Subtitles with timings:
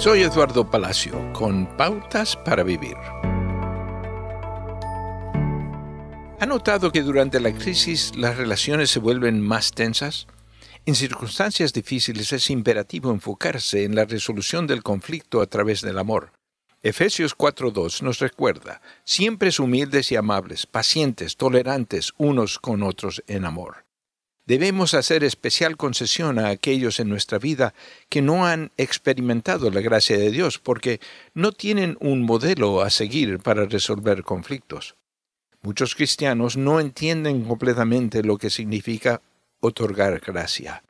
[0.00, 2.96] Soy Eduardo Palacio con Pautas para Vivir.
[6.40, 10.26] ¿Ha notado que durante la crisis las relaciones se vuelven más tensas?
[10.86, 16.32] En circunstancias difíciles es imperativo enfocarse en la resolución del conflicto a través del amor.
[16.80, 23.89] Efesios 4.2 nos recuerda, siempre humildes y amables, pacientes, tolerantes unos con otros en amor.
[24.50, 27.72] Debemos hacer especial concesión a aquellos en nuestra vida
[28.08, 30.98] que no han experimentado la gracia de Dios porque
[31.34, 34.96] no tienen un modelo a seguir para resolver conflictos.
[35.62, 39.22] Muchos cristianos no entienden completamente lo que significa
[39.60, 40.82] otorgar gracia.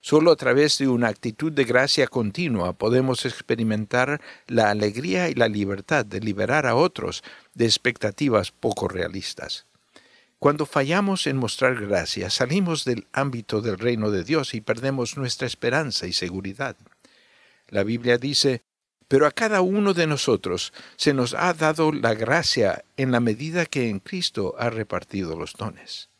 [0.00, 5.48] Solo a través de una actitud de gracia continua podemos experimentar la alegría y la
[5.48, 7.22] libertad de liberar a otros
[7.52, 9.66] de expectativas poco realistas.
[10.42, 15.46] Cuando fallamos en mostrar gracia, salimos del ámbito del reino de Dios y perdemos nuestra
[15.46, 16.76] esperanza y seguridad.
[17.68, 18.64] La Biblia dice,
[19.06, 23.66] pero a cada uno de nosotros se nos ha dado la gracia en la medida
[23.66, 26.10] que en Cristo ha repartido los dones.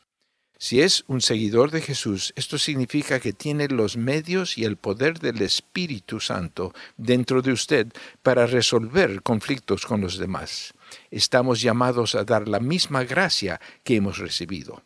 [0.63, 5.19] Si es un seguidor de Jesús, esto significa que tiene los medios y el poder
[5.19, 7.89] del Espíritu Santo dentro de usted
[8.23, 10.73] para resolver conflictos con los demás.
[11.11, 14.85] Estamos llamados a dar la misma gracia que hemos recibido.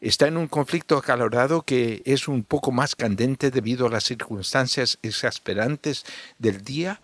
[0.00, 4.98] Está en un conflicto acalorado que es un poco más candente debido a las circunstancias
[5.02, 6.04] exasperantes
[6.40, 7.00] del día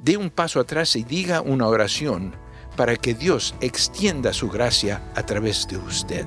[0.00, 2.34] dé un paso atrás y diga una oración
[2.76, 6.26] para que Dios extienda su gracia a través de usted.